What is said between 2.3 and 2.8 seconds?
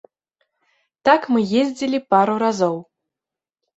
разоў.